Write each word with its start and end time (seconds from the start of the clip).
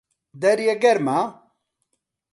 دەرێ 0.41 0.73
گەرمە؟ 0.83 1.19